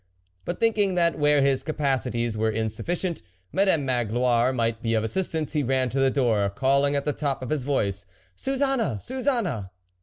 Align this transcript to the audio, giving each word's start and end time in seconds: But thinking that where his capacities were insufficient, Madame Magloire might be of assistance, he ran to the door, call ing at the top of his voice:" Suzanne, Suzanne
But 0.45 0.59
thinking 0.59 0.95
that 0.95 1.19
where 1.19 1.43
his 1.43 1.61
capacities 1.61 2.35
were 2.35 2.49
insufficient, 2.49 3.21
Madame 3.51 3.85
Magloire 3.85 4.51
might 4.51 4.81
be 4.81 4.95
of 4.95 5.03
assistance, 5.03 5.53
he 5.53 5.61
ran 5.61 5.89
to 5.89 5.99
the 5.99 6.09
door, 6.09 6.49
call 6.49 6.85
ing 6.85 6.95
at 6.95 7.05
the 7.05 7.13
top 7.13 7.43
of 7.43 7.51
his 7.51 7.61
voice:" 7.61 8.07
Suzanne, 8.45 8.99
Suzanne 8.99 9.69